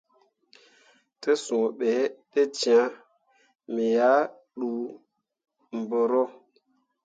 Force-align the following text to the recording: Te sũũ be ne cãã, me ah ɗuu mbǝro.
Te 1.21 1.31
sũũ 1.43 1.59
be 1.79 1.91
ne 2.33 2.41
cãã, 2.59 2.81
me 3.73 3.85
ah 4.13 4.25
ɗuu 4.57 4.81
mbǝro. 5.79 6.23